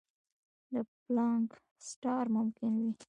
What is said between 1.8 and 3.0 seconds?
سټار ممکن وي.